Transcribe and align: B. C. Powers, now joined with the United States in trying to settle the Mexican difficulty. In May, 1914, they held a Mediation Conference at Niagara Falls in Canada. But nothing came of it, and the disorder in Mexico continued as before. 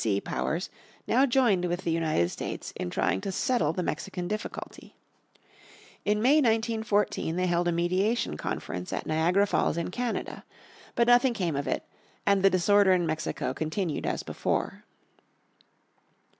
B. 0.01 0.15
C. 0.15 0.19
Powers, 0.21 0.71
now 1.07 1.27
joined 1.27 1.65
with 1.65 1.83
the 1.83 1.91
United 1.91 2.29
States 2.29 2.73
in 2.75 2.89
trying 2.89 3.21
to 3.21 3.31
settle 3.31 3.71
the 3.71 3.83
Mexican 3.83 4.27
difficulty. 4.27 4.95
In 6.05 6.23
May, 6.23 6.37
1914, 6.37 7.35
they 7.35 7.45
held 7.45 7.67
a 7.67 7.71
Mediation 7.71 8.35
Conference 8.35 8.91
at 8.91 9.05
Niagara 9.05 9.45
Falls 9.45 9.77
in 9.77 9.91
Canada. 9.91 10.43
But 10.95 11.05
nothing 11.05 11.35
came 11.35 11.55
of 11.55 11.67
it, 11.67 11.83
and 12.25 12.41
the 12.41 12.49
disorder 12.49 12.93
in 12.93 13.05
Mexico 13.05 13.53
continued 13.53 14.07
as 14.07 14.23
before. 14.23 14.83